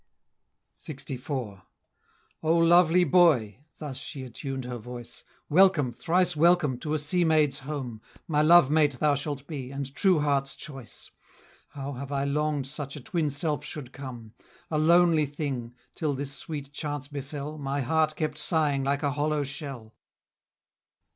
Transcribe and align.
LXIV. 0.79 1.29
"O 2.41 2.57
lovely 2.57 3.03
boy!" 3.03 3.59
thus 3.77 3.97
she 3.97 4.23
attuned 4.23 4.65
her 4.65 4.79
voice, 4.79 5.23
"Welcome, 5.47 5.91
thrice 5.91 6.35
welcome, 6.35 6.79
to 6.79 6.95
a 6.95 6.97
sea 6.97 7.23
maid's 7.23 7.59
home, 7.59 8.01
My 8.27 8.41
love 8.41 8.71
mate 8.71 8.93
thou 8.93 9.13
shalt 9.13 9.45
be, 9.45 9.69
and 9.69 9.93
true 9.93 10.19
heart's 10.19 10.55
choice; 10.55 11.11
How 11.69 11.93
have 11.93 12.11
I 12.11 12.23
long'd 12.23 12.65
such 12.65 12.95
a 12.95 12.99
twin 12.99 13.29
self 13.29 13.63
should 13.63 13.93
come, 13.93 14.33
A 14.71 14.79
lonely 14.79 15.27
thing, 15.27 15.75
till 15.93 16.15
this 16.15 16.31
sweet 16.33 16.71
chance 16.73 17.07
befell, 17.07 17.59
My 17.59 17.81
heart 17.81 18.15
kept 18.15 18.39
sighing 18.39 18.83
like 18.83 19.03
a 19.03 19.11
hollow 19.11 19.43
shell." 19.43 19.93